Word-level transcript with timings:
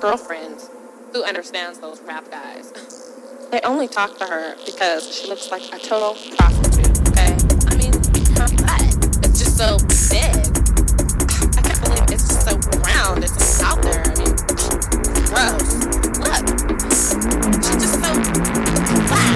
girlfriends 0.00 0.70
who 1.12 1.24
understands 1.24 1.80
those 1.80 2.00
rap 2.02 2.30
guys. 2.30 2.72
They 3.50 3.60
only 3.62 3.88
talk 3.88 4.16
to 4.18 4.24
her 4.26 4.56
because 4.64 5.12
she 5.12 5.26
looks 5.28 5.50
like 5.50 5.62
a 5.72 5.78
total 5.78 6.14
prostitute, 6.36 7.08
okay? 7.08 7.34
I 7.66 7.74
mean, 7.74 7.92
her 8.36 8.48
butt 8.62 9.26
is 9.26 9.38
just 9.38 9.56
so 9.56 9.78
big. 10.12 10.38
I 11.56 11.62
can't 11.62 11.82
believe 11.82 12.10
it's 12.12 12.28
just 12.28 12.46
so 12.46 12.56
round. 12.80 13.24
It's 13.24 13.34
just 13.34 13.62
out 13.62 13.82
there. 13.82 14.04
I 14.04 14.14
mean, 14.22 14.36
gross. 15.26 15.74
Look. 16.22 16.46
She's 17.58 17.78
just 17.82 17.98
so 17.98 18.10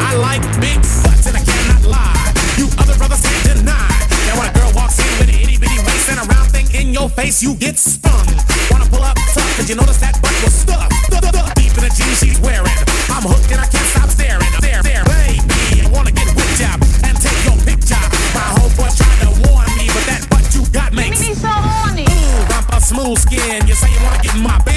I 0.06 0.14
like 0.20 0.42
big 0.60 0.78
butts 1.02 1.26
and 1.26 1.36
I 1.36 1.42
cannot 1.42 1.82
lie. 1.90 2.32
You 2.56 2.68
other 2.78 2.96
brothers 2.98 3.22
can't 3.22 3.58
deny. 3.58 3.88
Now 4.28 4.38
when 4.38 4.48
a 4.48 4.52
girl 4.52 4.70
walks 4.74 4.98
in 5.00 5.18
with 5.18 5.28
an 5.34 5.40
itty 5.42 5.58
bitty 5.58 5.78
waist 5.78 6.08
and 6.10 6.20
a 6.20 6.24
round 6.32 6.52
thing 6.52 6.68
in 6.74 6.92
your 6.92 7.08
face, 7.08 7.42
you 7.42 7.54
get 7.54 7.78
stung. 7.78 8.51
Wanna 8.72 8.88
pull 8.88 9.04
up 9.04 9.16
tough, 9.36 9.56
cause 9.56 9.68
you 9.68 9.76
notice 9.76 10.00
that 10.00 10.16
butt 10.22 10.34
was 10.42 10.54
stuffed. 10.54 10.90
Deep 11.54 11.72
in 11.76 11.84
the 11.84 11.92
jeans 11.92 12.18
she's 12.18 12.40
wearing. 12.40 12.72
I'm 13.12 13.22
hooked 13.22 13.52
and 13.52 13.60
I 13.60 13.68
can't 13.68 13.88
stop 13.92 14.08
staring. 14.08 14.48
There, 14.64 14.82
there, 14.82 15.04
baby. 15.04 15.84
I 15.84 15.88
wanna 15.92 16.12
get 16.12 16.26
whipped 16.34 16.62
up 16.64 16.80
and 17.04 17.14
take 17.20 17.40
your 17.44 17.58
picture. 17.68 18.00
My 18.32 18.48
homeboy 18.56 18.90
tried 18.96 19.20
to 19.28 19.30
warn 19.46 19.68
me, 19.76 19.86
but 19.92 20.04
that 20.08 20.24
butt 20.30 20.48
you 20.56 20.64
got 20.72 20.92
makes 20.92 21.20
me 21.20 21.34
so 21.34 21.52
horny. 21.52 22.08
Ooh, 22.08 22.48
bumper 22.48 22.80
smooth 22.80 23.18
skin. 23.18 23.66
You 23.68 23.74
say 23.74 23.92
you 23.92 24.00
wanna 24.02 24.22
get 24.22 24.34
in 24.34 24.42
my 24.42 24.58
bins? 24.64 24.71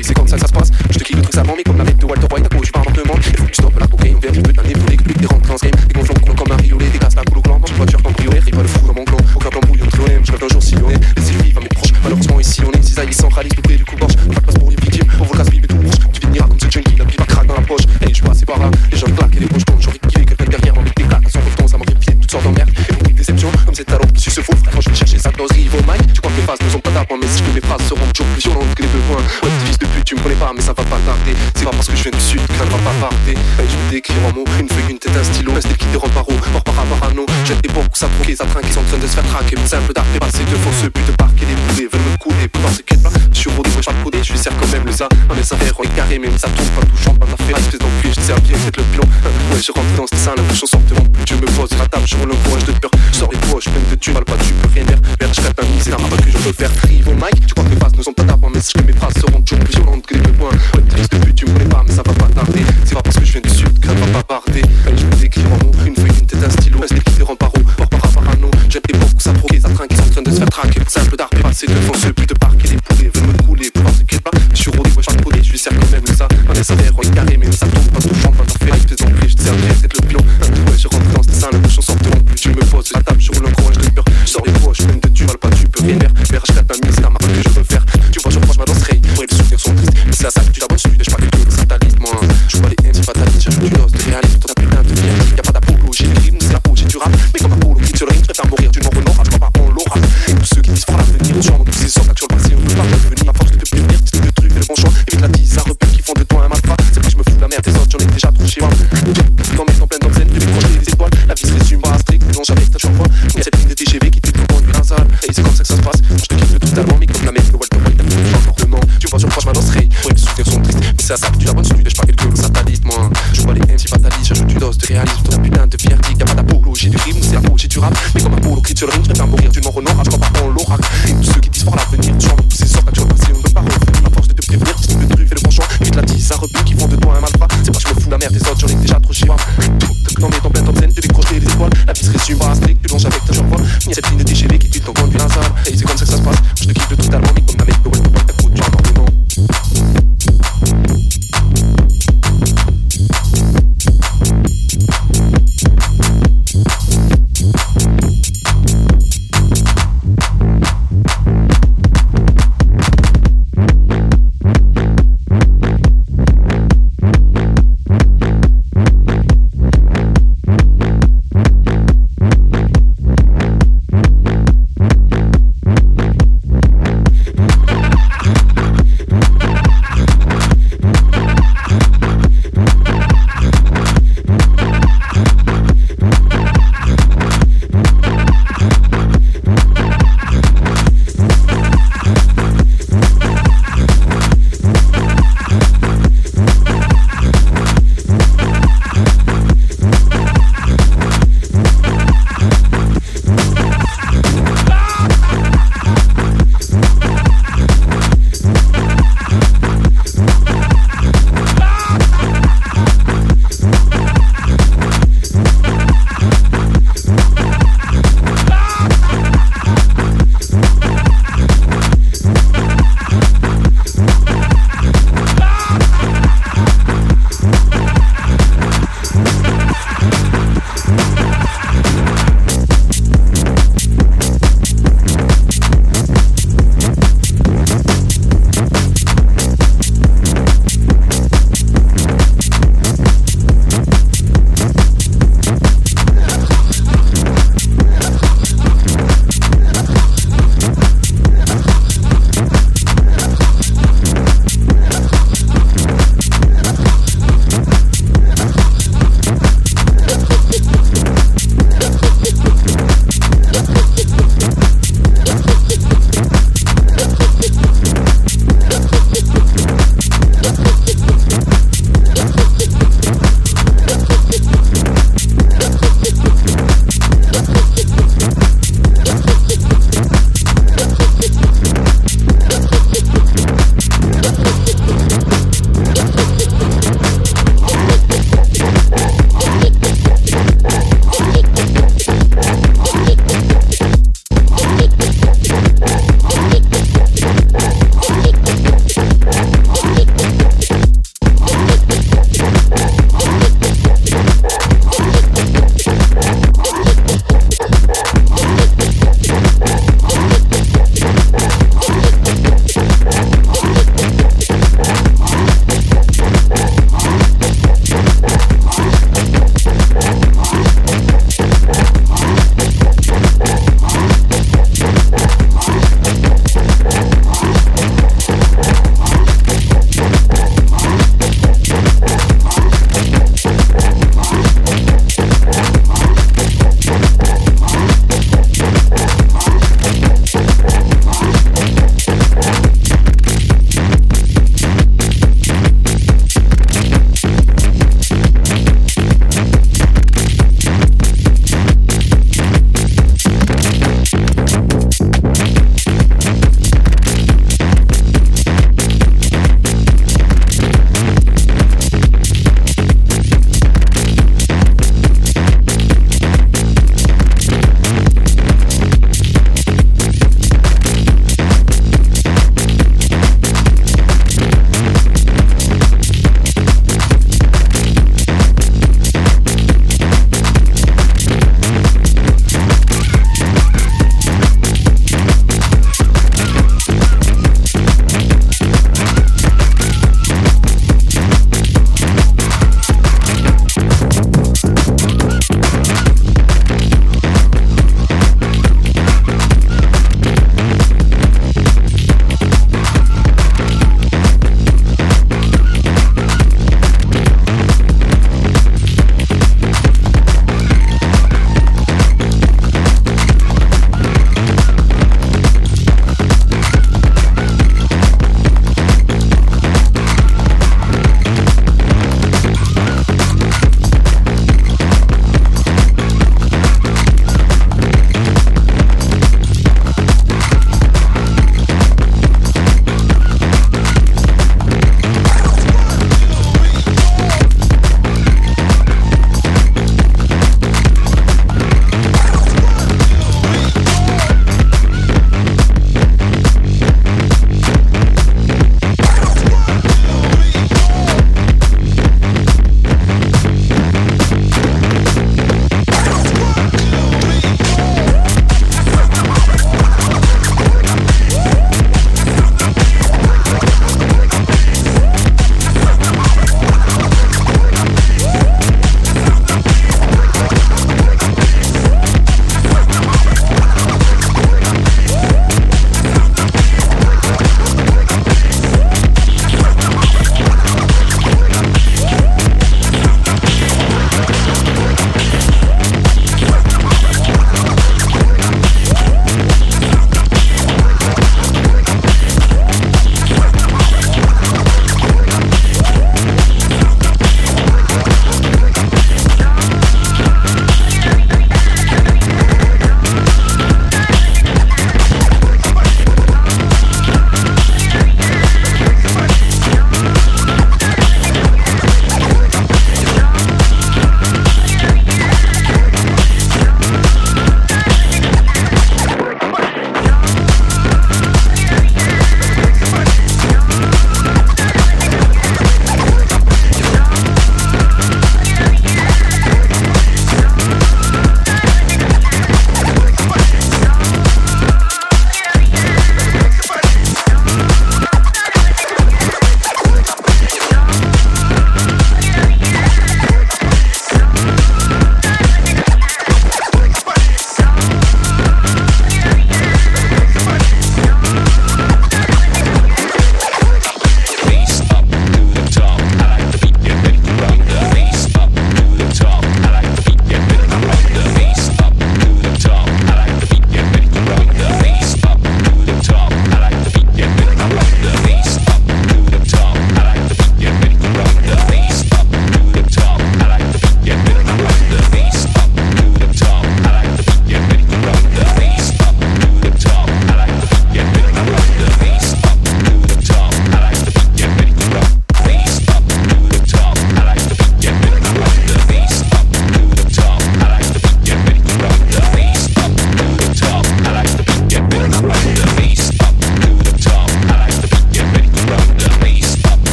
hey, 0.00 0.04
c'est 0.04 0.14
comme 0.14 0.26
ça 0.26 0.36
que 0.36 0.42
ça 0.42 0.48
se 0.48 0.52
passe. 0.52 0.70
Je 0.90 0.98
te 0.98 1.04
kiffe 1.04 1.16
le 1.16 1.22
truc, 1.22 1.34
ça 1.34 1.44
m'en 1.44 1.54
met 1.54 1.62
comme 1.62 1.78
la 1.78 1.84
bête 1.84 1.98
de 1.98 2.06
Walter 2.06 2.26
White. 2.32 2.46
T'as 2.48 2.56
couru 2.56 2.70
par 2.72 2.88
un 2.88 2.92
demande. 2.92 3.18
Il 3.26 3.36
faut 3.36 3.44
que 3.44 3.50
tu 3.50 3.62
stoppes 3.62 3.78
la 3.78 3.86
cocaïne, 3.86 4.18
vert, 4.20 4.34
je 4.34 4.40
veux 4.40 4.52
t'amener 4.52 4.72
pour 4.72 4.90
les 4.90 4.96
clics, 4.96 5.18
des 5.18 5.26
rentres 5.26 5.48
dans 5.48 5.58
ce 5.58 5.66
game. 5.66 5.80
Des 5.86 5.94
gonflants 5.94 6.14
coulant 6.14 6.34
comme 6.34 6.52
un 6.52 6.56
riolet, 6.56 6.88
des 6.88 6.98
gaz, 6.98 7.14
la 7.14 7.22
boule 7.22 7.38
au 7.38 7.42
clan. 7.42 7.58
Dans 7.60 7.66
une 7.66 7.76
voiture 7.76 8.02
cambriolée, 8.02 8.40
et 8.46 8.50
pas 8.50 8.62
le 8.62 8.68
fou 8.68 8.86
dans 8.86 8.94
mon 8.94 9.04
clan. 9.04 9.18
Aucun 9.36 9.48
plan 9.50 9.60
bouillon 9.60 9.84
de 9.84 9.90
cloème, 9.90 10.22
je 10.24 10.32
rêve 10.32 10.40
d'un 10.40 10.48
jour 10.48 10.62
sillonné. 10.62 10.94
Les 11.16 11.30
îles 11.30 11.42
vivent 11.42 11.58
à 11.58 11.60
mes 11.60 11.68
proches, 11.68 11.92
malheureusement 12.02 12.40
ici 12.40 12.62
on 12.66 12.72
est. 12.72 12.82
Cisaille, 12.82 13.08
ils 13.08 13.14
centralisent 13.14 13.54
tout 13.54 13.62
près 13.62 13.76
du 13.76 13.84
coup 13.84 13.96
borge. 13.96 14.16
Pas 14.16 14.40
de 14.40 14.40
passe 14.40 14.58
pour 14.58 14.70
les 14.70 14.76
victimes, 14.76 15.08
on 15.20 15.24
voit 15.24 15.36
le 15.36 15.42
casse-pipe 15.42 15.64
et 15.64 15.68
tout 15.68 15.76
rouge. 15.76 15.94
Tu 16.12 16.20
finiras 16.20 16.46
comme 16.48 16.60
ce 16.60 16.70
junkie, 16.70 16.96
la 16.96 17.04
pipe 17.04 17.20
à 17.20 17.24
craque 17.24 17.46
dans 17.46 17.54
la 17.54 17.62
poche. 17.62 17.84
Hey, 18.00 18.14
je 18.14 18.22
passe, 18.22 18.38
c'est 18.38 18.46
par 18.46 18.58
là, 18.58 18.70
les 18.90 18.98
gens 18.98 19.06
claquent 19.06 19.36
et 19.36 19.40
les 19.40 19.46
poches 19.46 19.64
mais 30.54 30.62
ça 30.62 30.72
va 30.72 30.82
pas 30.84 30.98
tarder. 31.06 31.34
C'est 31.54 31.64
pas 31.64 31.70
parce 31.70 31.88
que 31.88 31.96
je 31.96 32.02
viens 32.02 32.12
du 32.12 32.20
sud 32.20 32.46
que 32.46 32.54
ça 32.54 32.64
ne 32.64 32.70
va 32.70 32.78
pas 32.78 32.94
tarder. 33.00 33.34
Ben, 33.56 33.66
je 33.68 33.76
vais 33.76 33.90
décrire 33.90 34.16
en 34.26 34.32
mots, 34.32 34.44
une 34.58 34.68
feuille, 34.68 34.90
une 34.90 34.98
tête, 34.98 35.16
un 35.16 35.24
stylo. 35.24 35.52
Reste 35.54 35.76
qui 35.76 35.86
dérobe 35.86 36.10
par 36.10 36.28
eau, 36.28 36.34
mort 36.52 36.64
par 36.64 36.80
avarano. 36.80 37.26
Jette 37.44 37.62
des 37.62 37.72
bombes, 37.72 37.88
ça 37.94 38.08
tronquait, 38.08 38.36
ça 38.36 38.46
trinquait, 38.46 38.72
sans 38.72 38.82
besoin 38.82 38.98
de 38.98 39.06
se 39.06 39.14
faire 39.14 39.26
traquer. 39.26 39.56
Mon 39.56 39.66
simple 39.66 39.92
d'art 39.92 40.04
passé 40.20 40.44
de 40.44 40.56
fausses 40.56 40.90
buts 40.92 41.06
de 41.06 41.12
parquer, 41.12 41.46
les 41.46 41.54
boulets 41.54 41.88
veulent 41.90 42.12
me 42.12 42.16
couler. 42.18 42.48
Pour 42.48 42.62
dans 42.62 42.70
ce 42.70 42.82
qu'elle 42.82 43.00
je 43.32 43.48
suis 43.48 43.50
rodé, 43.50 43.70
je 43.70 43.80
pas 43.80 44.18
je 44.18 44.22
suis 44.22 44.38
serre 44.38 44.52
quand 44.60 44.70
même 44.72 44.84
le 44.84 44.92
ça. 44.92 45.08
Un 45.30 45.34
laisse 45.34 45.52
affaire, 45.52 45.72
on 45.78 45.82
est 45.82 45.96
carré, 45.96 46.18
mais 46.18 46.28
ça 46.36 46.48
tourne 46.48 46.68
pas 46.68 46.86
touchant, 46.86 47.14
pas 47.14 47.26
d'affaire. 47.26 47.56
Espèce 47.56 47.80
d'enculé, 47.80 48.12
je 48.14 48.20
sais 48.20 48.40
bien, 48.40 48.56
c'est 48.62 48.76
le 48.76 48.82
pilon. 48.84 49.04
Ouais, 49.50 49.60
je 49.60 49.72
rentre 49.72 49.94
dans 49.96 50.06
cette 50.06 50.18
salle, 50.18 50.36
la 50.36 50.54
chanson 50.54 50.78
sorte 50.78 50.84
plus. 50.84 51.24
Je 51.26 51.34
me 51.34 51.46
pose, 51.56 51.70
la 51.78 51.86
table, 51.86 52.06
je 52.06 52.16
roule 52.16 52.32
un 52.32 52.48
courage 52.48 52.64
de 52.64 52.72
peur. 52.72 52.90
Je 53.12 53.18
sors 53.18 53.30
les 53.32 53.38
de 53.38 53.94
tu 53.96 54.12
mal 54.12 54.24
pas, 54.24 54.36
tu 54.46 54.52
peux 54.54 54.68
rien 54.74 54.84
faire. 54.86 54.98
Merde, 55.20 55.34
je 55.34 55.40
rate 55.40 55.60
un 55.60 55.64
c'est 55.80 55.92
un 55.92 55.96
rabat 55.96 56.16
que 56.16 56.30
je 56.30 56.38
peux 56.38 56.52
faire. 56.52 56.70
Rive 56.84 57.08
au 57.08 57.14
mic, 57.14 57.46
tu 57.46 57.54
crois 57.54 57.64
que 57.64 57.70
les 57.70 57.76
passes 57.76 57.96
ne 57.96 58.02
sont 58.02 58.12
pas 58.12 58.24
d'avant, 58.24 58.50
mais 58.52 58.60
si 58.60 58.72
que 58.74 58.82
mes 58.82 58.92
phrases 58.92 59.14
seront 59.14 59.40
toujours 59.40 59.64
plus 59.64 59.74
violentes 59.74 60.06
c'est 71.60 71.66
deux 71.66 71.74
fois 71.82 71.94
putain 72.16 72.39